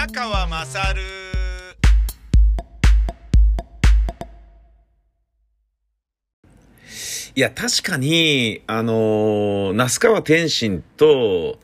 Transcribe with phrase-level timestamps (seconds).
[0.00, 1.02] 宮川まさる
[7.34, 11.58] いや、確かに、あのー、那須川天心と、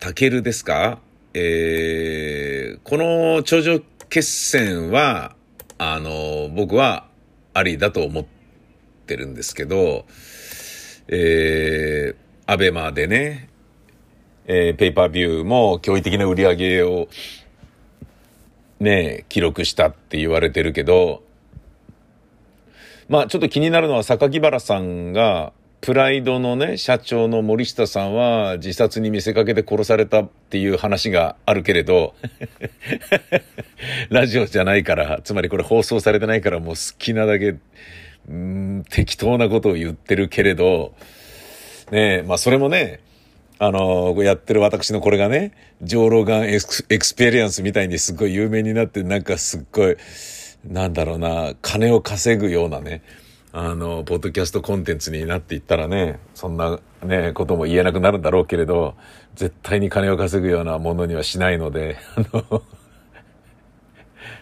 [0.00, 0.98] タケルですか？
[1.32, 5.36] えー、この頂上決戦は、
[5.78, 7.06] あのー、僕は
[7.54, 8.26] ありだと思っ
[9.06, 10.06] てるんですけど、
[11.06, 13.47] えー、アベマでね、
[14.50, 17.08] えー、ペーパービューも驚異的な売り上げを
[18.80, 21.22] ね、記録したって言われてるけど、
[23.08, 32.14] まあちょっと気になるのは榊原さんが、プライドのね、社長の森下さんは自殺に見せかけて殺されたっていう話があるけれど、
[34.10, 37.56] ラジオじゃないから、つまりこれ放送されてないからもう好きなだけ、
[38.28, 40.94] うん、適当なことを言ってるけれど、
[41.90, 43.00] ねまあそれもね、
[43.60, 45.52] あのやってる私のこれがね、
[45.82, 49.96] Joe Rogan Experience みたいにすっごい有名になって、なんかすっごい、
[50.64, 53.02] なんだろうな、金を稼ぐようなね、
[53.52, 58.94] あの、ポッドキャストコンテンツになっていったらね、そんなね、ことも言えなくなるんだろうけれど、
[59.34, 62.62] 絶対に金を稼ぐようなものにはしないので、あの、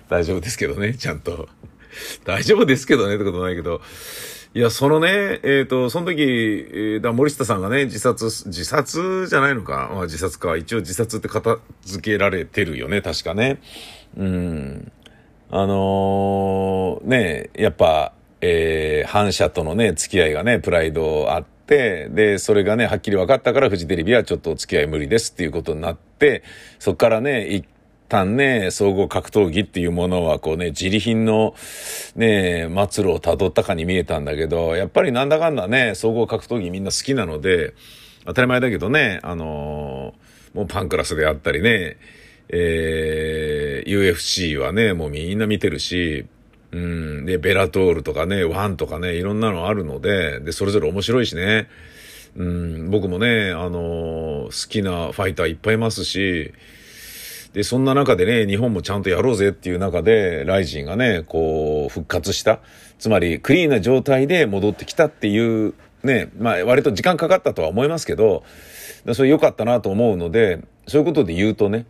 [0.08, 1.48] 大丈夫ですけどね、ちゃんと。
[2.24, 3.80] 大丈夫ですけどねってことないけど、
[4.56, 9.90] いや、そのね、えっ、ー、と、その時、えー、だ森下さんがね、自殺、自殺じゃないのか。
[9.92, 10.56] まあ、自殺か。
[10.56, 13.60] 一応自殺って片付けられてるよね、確かね。
[14.16, 14.92] うん。
[15.50, 26.42] あのー、ね、やっぱ、えー、反社とのね、付き合いがね、プライドあって、で、それがね、はっきり分かったからフジテレビはちょっとお付き合い無理ですっていうことになって、
[26.78, 27.66] そっからね、一
[28.08, 31.54] 旦ね、総合格闘技っていうものはこうね、自利品の
[32.14, 37.74] ね、末路を辿ったかに見えたんだけど、やっぱりなんだかんだね、総合格闘技みんな好きなので、
[38.24, 41.96] 当たり前だけどね、あのー、もうパンクラスであったりね、
[42.48, 46.26] えー、UFC はね、もうみんな見てるし、
[46.72, 51.68] うん、で、ベラトールとかね、ワンとかね、いろんなのあるので、で、それぞれ面白いしね、
[52.36, 56.52] うん、僕もね、あのー、好きなファイターいっぱいいますし、
[57.56, 62.60] で、そんな中でね、日本もちゃんとやろうぜっていう中で、ライジンがね、こう、復活した。
[62.98, 65.72] つまり、クリーンな状態で戻ってきたっていう、
[66.04, 68.44] ね、まあ、割と時間かかったとは思いますけど、
[69.14, 71.86] それ良かったなと思うので、そういうことで言うとね、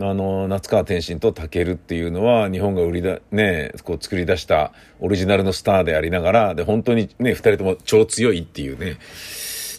[0.00, 8.96] あの、夏川天心とケルっていうのは、日本が売りだ、ね、こう作り出したオリジナルのスターでありながら、で、本当にね、二人とも超強いっていうね、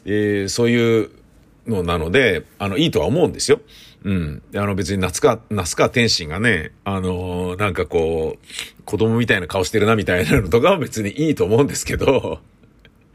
[0.06, 1.10] えー、そういう
[1.68, 3.60] のなので、あの、いいとは思うんですよ。
[4.04, 4.42] うん。
[4.56, 12.40] あの別に夏川、夏川天心がね、あのー、なんかこう、子供みたいな顔してるなみたいなのとかは別にいいと思うんですけど、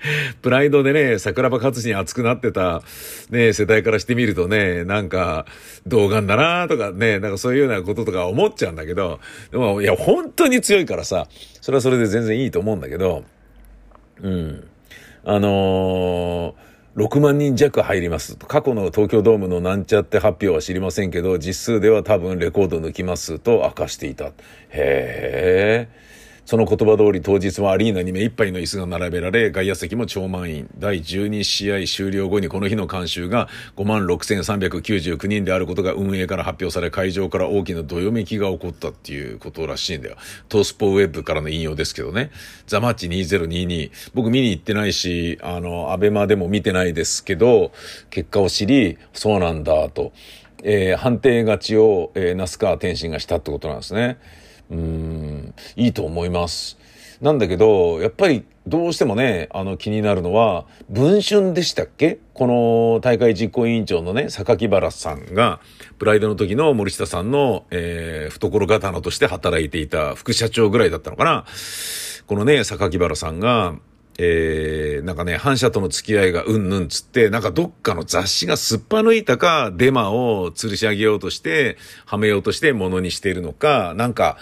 [0.43, 2.83] プライドでね、桜庭勝に熱くなってた、
[3.31, 5.45] ね、世代からしてみるとね、なんか、
[5.87, 9.21] 童顔だなとかね、なんかそういうようなこととか思っちゃうんだけど、
[9.51, 11.29] でも、いや、本当に強いからさ、
[11.61, 13.25] それはそれで全然いいと思うんだけど、
[14.23, 14.69] うん。
[15.25, 16.68] あのー
[16.99, 18.35] 6万人弱入ります。
[18.35, 24.25] 過去の東京ドームのなんちゃって発表は知りませんけど、実数では多分レコード抜きますと明かしていた。
[24.25, 24.33] へ
[24.71, 25.89] え。
[26.49, 30.71] その言葉通り当日はアリーナに目いっぱいの椅子が並べられ、外野席も超満員。
[30.79, 40.17] 第12試合終了後にこの日の監修が56,399人であることが運営から発表され、会場から大きなどよめきが起こったっていうことらしいんだよ。
[40.49, 42.31] トースポウェブからの引用ですけどね。
[42.67, 43.91] ザマッチ2022。
[44.15, 47.73] 僕見に行ってないし、あの、アベマでも見てないですけど、
[48.09, 50.15] 結果を知り、そうなんだと。
[50.63, 54.19] えー、判定勝ちを、えー、那須川天心がしたってことなんですね。
[54.71, 56.79] うん、いいと思います。
[57.21, 62.19] なんだけど、やっぱりどうしてもね、あの気になるのは、文春でしたっけ？
[62.33, 65.59] この大会実行委員長のね、榊原さんが、
[65.99, 71.45] プライドの時の森下さんの、えー、懐刀として働いていた副社長ぐらいだったのかな？
[72.27, 73.75] このね、榊原さんが、
[74.21, 84.37] えー、なんかね、反社との付き合いがうんぬんつって、なんかどっかの雑誌がすっぱ抜いたか、デマを吊るし上げようとして、はめようとしてものにしているのか、なんか、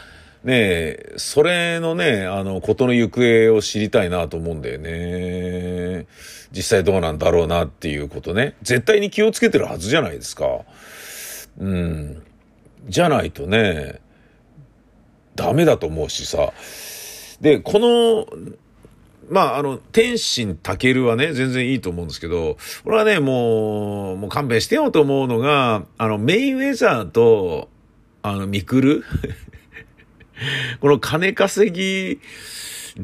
[0.46, 6.06] ねえ、それのね、あの、ことの行方を知りたいなと思うんだよね。
[6.52, 8.54] 実際どうなんだろうなっていうことね。
[8.62, 10.60] 絶対に気をつけてるはずじゃないですか。
[11.58, 12.22] うん。
[12.86, 14.00] じゃないとね、
[15.34, 16.52] ダメだと思うしさ。
[17.40, 18.26] で、この、
[19.28, 27.68] まあ、あの、天心たけるはね、全然いいと思うんですけど、俺はね、もう、もう勘弁してよと思うのが、あの、メインウェザーと、
[28.22, 29.04] あの、ミクル
[30.80, 32.20] この金稼ぎ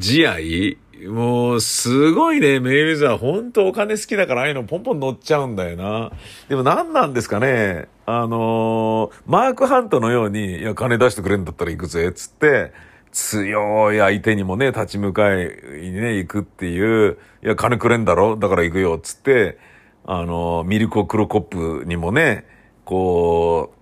[0.00, 6.12] 試合、もう、すごいね、メイウェザー、本当お金好きだから、ああいうのポンポン乗っちゃうんだよな。
[6.48, 7.88] でも何なんですかね。
[8.06, 12.72] あのー、マークハントのように、いや、金出してくれんだったら行くぜ、つって、
[13.10, 15.48] 強い相手にもね、立ち向かい
[15.80, 18.36] にね、行くっていう、いや、金くれんだろ？
[18.36, 19.58] だから行くよ、つって、
[20.04, 22.46] あのー、ミルコ・クロコップにもね、
[22.84, 23.81] こう、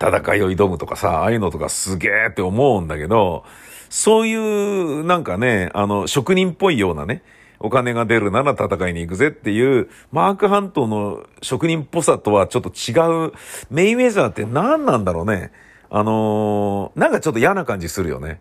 [0.00, 3.44] 戦いを挑むとかさ、ああいうのとかすげえって思うんだけど、
[3.88, 7.22] そういう、なんかね、あの、職人っぽいようなね、
[7.58, 13.32] お金が出るなら戦いに行くぜっていう、マーク半島の職人っぽさとはちょっと違う、
[13.70, 15.52] メイウェザーって何なんだろうね。
[15.88, 18.40] あのー、なんかちょっと嫌な感じするよね。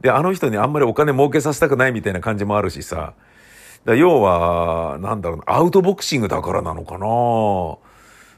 [0.00, 3.14] で、あの人にあんまりお金儲けさせたくないみたいな感じもあるしさ。
[3.86, 7.06] 要は、なんだろうな、アウトボクシングだからなのかな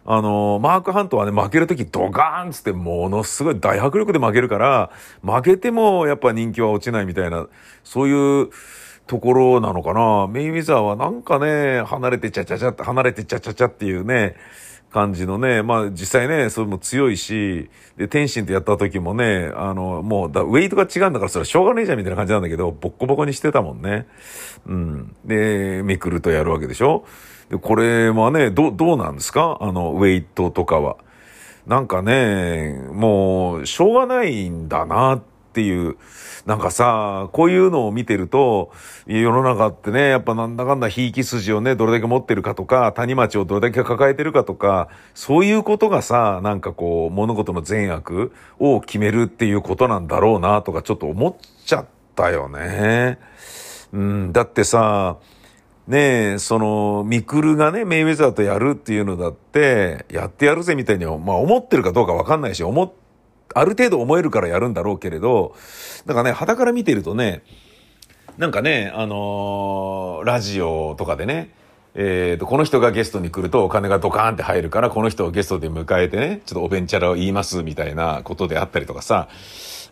[0.08, 4.90] あの、マークハントはね、負けるときドガーンつってものすごい大迫力で負けるから、
[5.22, 7.48] 負けてもやっぱ人気は落ちないみたいな、
[7.82, 8.50] そういう
[9.08, 10.28] ところなのかな。
[10.28, 14.36] メイウィザーはなんかね、離れてちゃちゃちゃって、離れてちゃちゃちゃっていうね、
[14.92, 24.06] 感じのね、まあ実際ね、それも強いし、で、天心とやった時もね、あの、もうだ、ウェイトが違うんだからそれはしょうがねえじゃんみたいな感じなんだけど、ボッコボコにしてたもんね。
[24.66, 25.16] うん。
[25.24, 27.04] で、めくるとやるわけでしょ、
[27.60, 29.58] これはね、ど、どうなんですか？
[29.60, 30.96] あの、ウェイトとかは。
[31.66, 35.22] なんかね、もう、しょうがないんだなっ
[35.52, 35.96] ていう。
[36.44, 38.70] なんかさ、こういうのを見てると、
[39.06, 53.18] 世の中ってね、やっぱなんだかんだひいき筋をね、どれだけ持ってるかとか、谷町をどれだけ抱えてるかとか、そういうことがさ、なんかこう、物事の善悪を決めるっていうことなんだろうな、とかちょっと思っちゃったよね。
[53.92, 55.16] うん、だってさ、
[55.86, 62.94] ねえ、その、ミクルがね、メイウェザーとやるっていうのだって、やってやるぜみたいに、まあ思ってるかどうかわかんないし、思、
[63.54, 65.54] ある程度思えるからやるんだろうけれど、
[66.04, 67.42] だかね、肌から見てるとね、
[68.36, 71.54] なんかね、あのー、ラジオとかでね、
[71.94, 79.28] えっ、ー、と、この人がゲストに来るとお金がドカーンって入るから、この人をゲストで迎えてね、ちょっとおべんちゃらを言いますみたいなことであったりとかさ、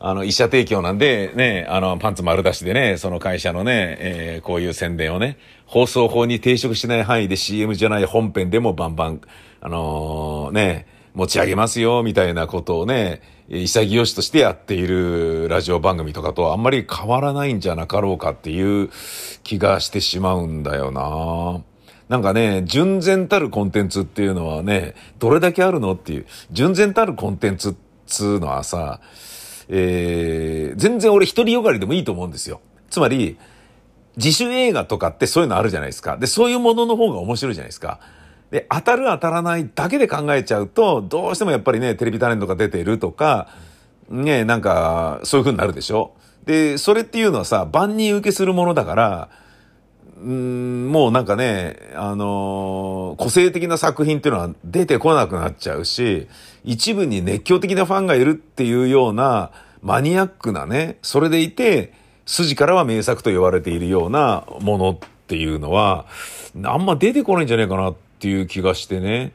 [0.01, 9.21] あの、医者提供なんで、ね、あの、パンツ丸出しでね、その会社のね、えー、こういう宣伝をね、放送法に抵触しない範囲で CM じゃない本編でもバンバン、
[9.61, 18.91] あのー、ね、持ち上げますよ、みたいなことをね、潔しとしてやっているラジオ番組とかとあんまり変わらないんじゃなかろうかっていう
[19.43, 21.63] 気がしてしまうんだよな
[22.09, 27.75] なんかね、純然たるコンテンツっていうのはね、どれだけあるのっていう、純然たるコンテンツっ
[28.07, 29.01] つうのはさ、
[29.69, 32.61] えー、全然俺一人よがりでもいいと思うんですよ。
[32.91, 33.39] つまり、
[34.17, 36.17] 自主映画とかってそういうのあるじゃないですか。
[36.17, 38.01] で、そういうものの方が面白いじゃないですか。
[38.51, 43.49] で、当たる当たらないだけで考えちゃうと、どうしてもやっぱりね、テレビタレントが出ているとか、
[44.09, 46.15] ね、なんか、そういう風になるでしょ。
[46.45, 49.29] で、それっていうのはさ、万人受けするものだから、
[50.23, 56.29] うん、もうなんかね、あのー、個性的な作品っていうのは出てこなくなっちゃうし、
[56.65, 59.51] 一部に熱狂的なファンがいるっていうような
[59.83, 61.93] マニアックなね、それでいて、
[62.27, 66.07] 筋からは名作と言われているようなものっていうのは、
[66.65, 69.33] あんま出てこないんじゃないかなっていう気がしてね。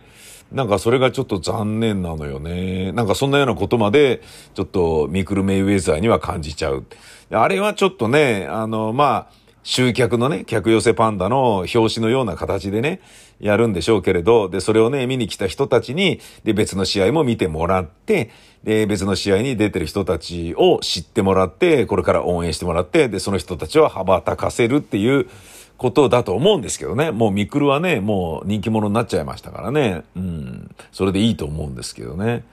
[0.52, 2.92] なんかそれがちょっと残念なのよね。
[2.92, 4.22] なんかそんなようなことまで、
[4.56, 6.86] ちょっとミクル・メイウェザーには感じちゃう。
[7.32, 9.40] あれはちょっとね、あの、まあ、
[9.70, 13.02] 集客のね、客寄せパンダの表紙のような形でね、
[13.40, 18.32] やるんでしょうけれど、で、それをね、見に来た人たちに、で、別の試合も見てもらって、
[18.64, 25.30] で、別の試合に出てる人たちを知ってもらって、これから応援してもらって、で、その人たちを羽ばたかせるっていう
[25.78, 27.12] ことだと思うんですけどね。
[27.12, 30.02] もうミクルはね、もう人気者になっちゃいましたからね。
[30.16, 30.76] うん。
[30.92, 32.44] それでいいと思うんですけどね。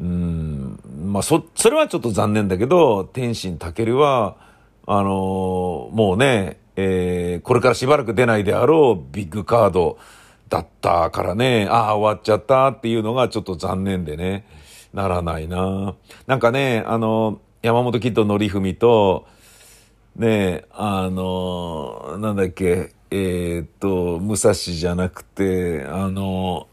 [0.00, 0.80] うん。
[1.06, 4.49] まあ、そ、それはちょっと残念だけど、天心たけるは、
[4.92, 9.98] あのー、もうね、えー、これからしばらく出ないであろうビッグカード
[10.48, 14.44] だったからね、ああ、終わっちゃったっていうのがちょっと残念でね、
[14.92, 15.94] ならないな。
[16.26, 19.28] なんかね、あの、山本キッドのりふみと、
[20.16, 26.66] ねあの、なんだっけ、えー、っと、武蔵じゃなくて、あの、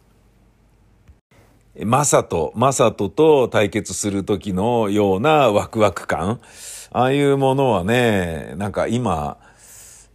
[1.86, 6.40] マサト、マサトと対決する時のようなワクワク感。
[6.98, 9.38] ああいうものはね、なんか今、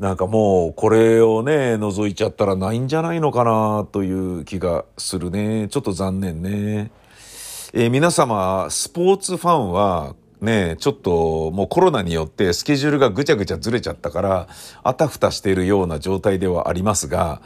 [0.01, 5.69] なんかもうこれをね、覗いちゃったらないんじゃないのかなという気がするね。
[5.69, 6.91] ちょっと残念ね。
[7.73, 14.49] えー、皆様、スポーツファンは、ね、ちょっともうコロナによってスケジュールがぐちゃぐちゃずれちゃったから、
[14.83, 17.43] あたふたしているような状態ではありますが、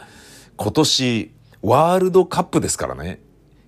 [0.57, 3.21] 今年、ワールドカップですからね。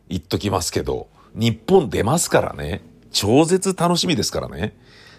[0.08, 2.80] 言っときますけど、日本出ますからね。
[3.10, 4.74] 超絶楽しみですからね。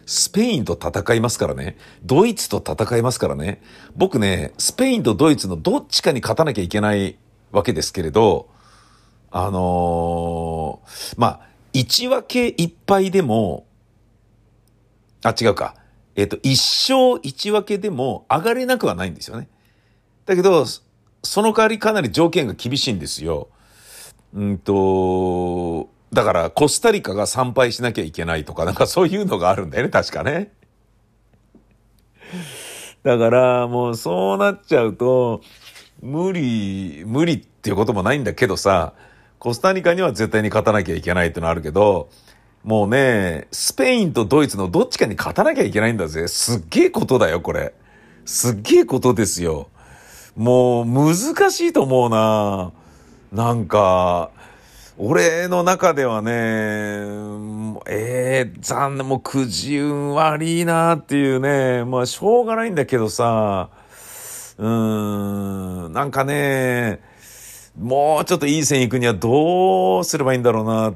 [0.09, 1.77] スペインと戦いますからね。
[2.03, 3.61] ドイツと戦いますからね。
[3.95, 7.19] 僕ね、スペインとドイツのどっちかに勝たなきゃいけない
[7.51, 8.49] わけですけれど、
[9.29, 11.41] あのー、まあ、
[11.73, 13.67] 1分け1敗でも、
[15.23, 15.75] あ、違うか。
[16.15, 19.47] えっ、と、1勝1分けでも上がれなくはないんですよね。
[20.25, 20.81] だけど、そ
[21.43, 23.49] の代わりかなり条件が厳しいんですよ。
[24.33, 30.51] うんと、だからコスタリカが参拝しなきゃいけないとか、なんかそういうのがあるんだよね、確かね。
[33.03, 35.41] だからもうそうなっちゃうと、
[36.01, 38.93] 無理、無理っていうこともないんだけどさ、
[39.37, 42.09] コスタリカには絶対に勝たなきゃいけないってのあるけど、
[42.63, 46.27] もうね、スペインとドイツのどっちかに勝たなきゃいけないんだぜ。
[46.27, 47.73] すっげえことだよ、これ。
[48.25, 49.69] すっげえことですよ。
[50.35, 51.15] もう難
[51.51, 52.71] しいと思うな。
[53.31, 54.31] なんか、
[55.01, 56.31] 俺の中ではね、
[57.87, 63.69] ええー、残念、もうくじ運悪いなっていうね、まあしょうがないんだけどさ、
[64.57, 66.99] うーん、なんかね、
[67.77, 70.95] もうちょっといい線行くにはどうすればいいんだろうなっ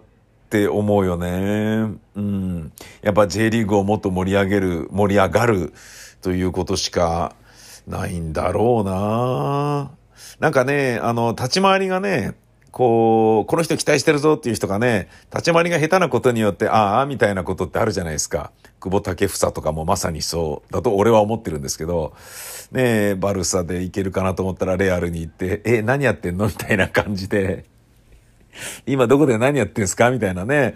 [0.49, 1.97] て思うよね。
[2.15, 2.73] うん。
[3.03, 5.73] やっぱ J リーグをもっと盛り上げる、盛り上がる
[6.21, 7.37] ということしか
[7.87, 9.91] ないんだろうな
[10.41, 12.33] なんかね、あの、立ち回りがね、
[12.73, 18.51] こう、この人期待してるぞっていう人がね、立ち回りが下手なことによって、ああ、みたいなことってあるじゃないですか。
[18.79, 22.13] 久保建英とかもまさにそうだと俺は思ってるんですけど、
[22.71, 26.47] ねえ、バルサでいけるかなと思ったらレアルに行って、え、何やってんの？
[26.47, 27.65] みたいな感じで、
[28.87, 30.09] 今どこで何やってんすか？
[30.09, 30.73] みたいなね、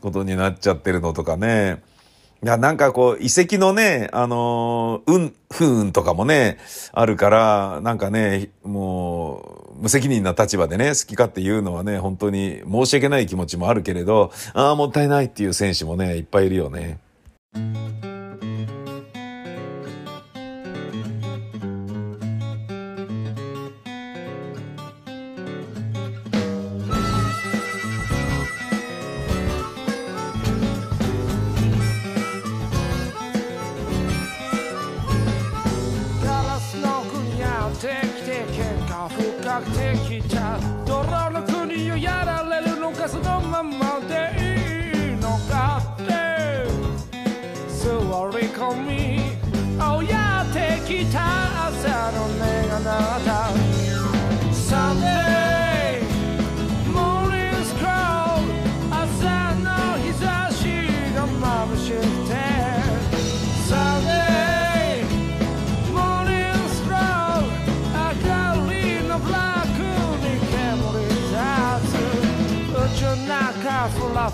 [0.00, 1.82] ことになっちゃってるのとかね。
[2.42, 6.56] いや、なんかこう、遺跡のね、あのー、うん、不運とかもね、
[6.92, 16.98] あるから、なんかね、もう、無責任な立場でね、好きかっていうのはね、本当に申し訳ない気持ちもあるけれど、ああ、もったいないっていう選手もね、いっぱいいるよね。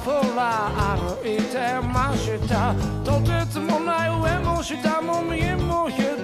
[0.06, 2.72] ふら歩いてました。
[3.04, 6.15] とてつもない上も下も右も左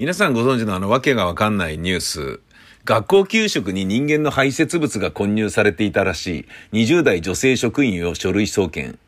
[0.00, 2.40] 皆さんご存知のあのわけがわかんないニュース。
[2.86, 8.98] 学校給食に人間の排泄物が混入されていたらしい20代女性職員を書類送検。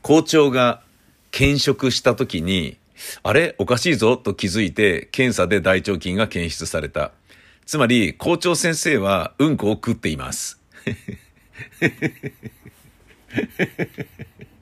[0.00, 0.80] 校長が
[1.32, 2.78] 検食した時に、
[3.22, 3.56] あれ？
[3.58, 7.12] おかしいぞと気づいて検査で大腸菌が検出された。
[7.66, 10.62] つまり校長先生はうんこを食っています。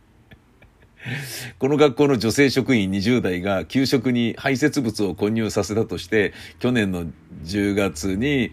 [1.58, 7.06] この学校の女性職員20代が給食に排泄物を混入させたとして、去年の
[7.44, 8.52] 10月に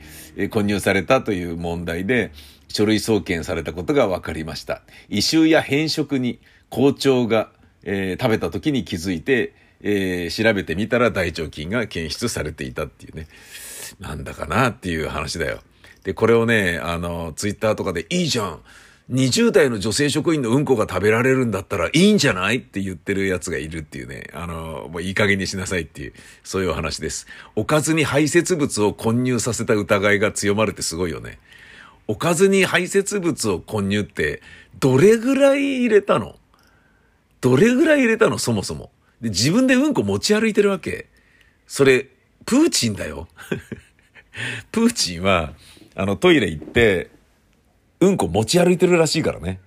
[0.50, 2.32] 混入されたという問題で、
[2.68, 4.82] 書類送検されたことが分かりました。
[5.10, 7.52] 異臭や変色に校長が、
[7.84, 13.28] えー、食べた時に気づいて、えー、調べてみたら大腸菌が検出されていたっていうね。
[14.00, 15.60] なんだかなっていう話だよ。
[16.04, 18.60] で、これをね、あの、ツイッターとかでいいじゃん。
[19.12, 24.30] 20代の女性職員のうんこが食べられるんだったらいいんじゃないって言ってるやつがいるっていうね。
[24.34, 27.28] あの、もういい加減にしなさいっていう、そういうお話です。
[27.56, 31.38] おかずに排泄物を混入させた疑いが強まるってすごいよね。
[32.08, 34.42] おかずに排泄物を混入って、
[34.80, 36.36] どれぐらい入れたの？
[37.42, 38.38] どれぐらい入れたの？
[38.38, 38.90] そもそも。
[39.22, 41.08] で、自分でうんこ持ち歩いてるわけ。
[41.68, 42.08] それ、
[42.46, 43.28] プーチンだよ。
[44.72, 45.54] プーチンは、
[45.96, 47.10] あの、トイレ行って、
[48.04, 49.62] うんこ持ち歩いてるらしいからね。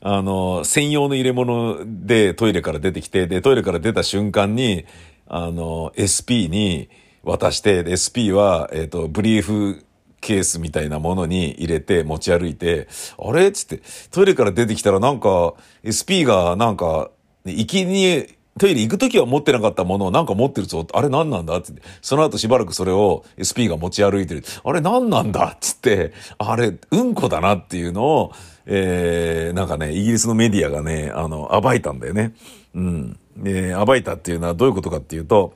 [0.00, 4.84] あの、専用の入れ物でトイレから出てきて、で、トイレから出た瞬間に、
[5.26, 6.90] あの、SP に
[7.22, 9.84] 渡して、SP は、えっ、ー、と、ブリーフ
[10.20, 12.86] ケースみたいなものに入れて持ち歩いて、
[13.18, 13.50] あれ？
[13.50, 17.10] つって、トイレから出てきたらなんか、SP がなんか、
[17.46, 18.26] 行きに
[18.58, 20.86] トイレ行くときは持ってなかったものをなんか持ってるぞ。
[20.92, 21.56] あれ何なんだ？
[21.56, 21.82] ってって。
[22.00, 24.44] その後しばらくそれを SP が持ち歩いてる。
[24.64, 25.52] あれ何なんだ？
[25.54, 28.32] っつって、あれ、うんこだなっていうのを、
[28.66, 32.32] えー、なんかね、イギリスのメディアがね、あの、暴いたんだよね。
[32.74, 33.18] うん。
[33.36, 35.54] で、暴いたっていうのはどういうことかっていうと、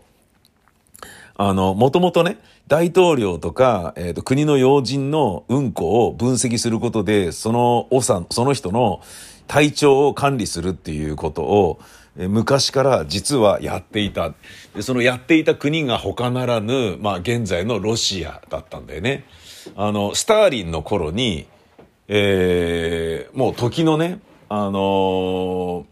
[1.36, 9.00] あの、もともとね、大統領とか、えっ、ー、と、国の要人のうんこを分析することで、その、おさん、その人の
[9.46, 11.78] 体調を管理するっていうことを、
[12.26, 14.34] 昔から実はやっていた。
[14.74, 19.24] でそのやっていた国が他ならぬ、まあ現在のロシアだったんだよね。
[19.76, 21.46] あの、スターリンの頃に、
[22.08, 25.84] えー、もう時のね、あのー、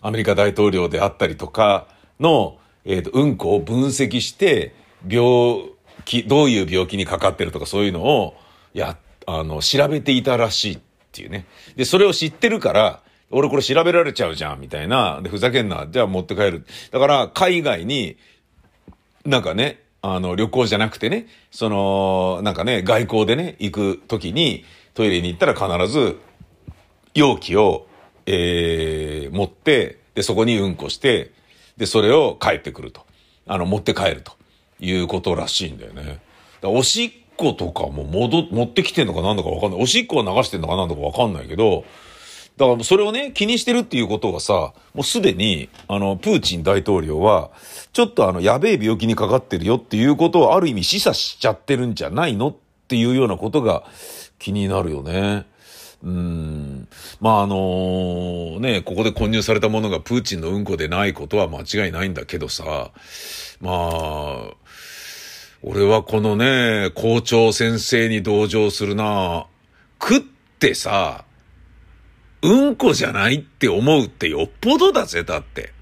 [0.00, 1.88] アメリカ大統領であったりとか
[2.20, 4.74] の、えっ、ー、と、うんこを分析して、
[5.06, 5.72] 病
[6.04, 8.36] 気、どういう病気にかかってるとかそういうのを、
[8.72, 10.78] や、あの、調べていたらしいっ
[11.12, 11.46] ていうね。
[11.74, 15.20] で、それを知ってるから、俺これ調べられちゃうじゃん、みたいな。
[15.22, 15.86] で、ふざけんな。
[15.90, 16.66] じゃあ持って帰る。
[16.90, 18.16] だから、海外に、
[19.24, 24.64] なんかね、あの、旅行じゃなくてね、その、なんかね、外交でね、行く時に、
[24.94, 26.18] トイレに行ったら必ず、
[27.14, 27.88] 容器を、
[28.26, 31.32] えー、持って、で、そこにうんこして、
[31.76, 33.04] で、それを帰ってくると。
[33.46, 34.32] あの、持って帰ると
[34.78, 36.20] いうことらしいんだよね。
[36.62, 39.82] おしっことかも戻、持ってきてんのかなんだかわかんない。
[39.82, 41.84] おしっこを流してんのかなんだかわかんないけど、
[42.56, 47.50] だからそれをね、気にしてるっていうことはさ、もうすでに、あの、プーチン大統領は、
[47.92, 52.54] ちょっとあの、やべえ病気にかかってるよっていうことをある意味示唆しちゃってるんじゃないのっ
[52.88, 53.84] ていうようなことが
[54.38, 55.44] 気になるよね。
[56.02, 56.88] うん。
[57.20, 62.90] まあ、あのー、ね、ここで混入されたものがプーチンのうんこでないことは間違いないんだけどさ、
[63.60, 64.54] まあ、
[65.62, 69.46] 俺はこのね、校長先生に同情するな
[70.00, 71.24] 食ってさ、
[72.42, 75.72] うんこじゃないって思うってよっぽどだぜ、だって。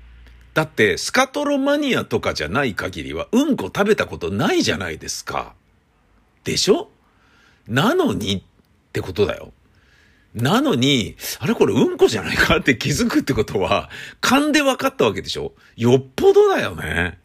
[0.55, 5.55] だって、スカトロマニアとかじゃない限りは、うんこ食べたことないじゃないですか。
[6.45, 6.91] でしょ？
[7.67, 8.43] なのにっ
[8.93, 9.53] てことだよ。
[10.35, 13.91] なのに、あれこれうんこじゃないかって気づくってことは、
[14.21, 15.53] 勘で分かったわけでしょ？
[15.77, 17.19] よっぽどだよね。